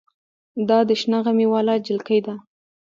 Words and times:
دا 0.69 0.79
د 0.89 0.91
شنه 1.01 1.19
غمي 1.25 1.45
واله 1.49 1.75
جلکۍ 1.87 2.19
ده. 2.25 2.35